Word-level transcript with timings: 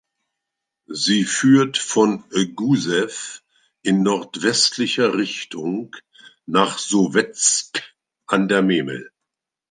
Sie 0.87 1.23
führt 1.25 1.77
von 1.77 2.23
Gussew 2.55 3.39
in 3.83 4.01
nordwestlicher 4.01 5.13
Richtung 5.13 5.95
nach 6.47 6.79
Sowetsk 6.79 7.83
an 8.25 8.47
der 8.47 8.63
Memel. 8.63 9.11